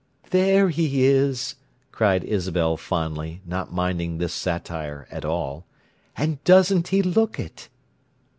[0.31, 1.57] "There he is!"
[1.91, 5.67] cried Isabel fondly, not minding this satire at all.
[6.17, 7.69] "And doesn't he look it!"